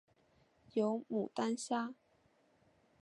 [0.73, 1.93] 有牡丹虾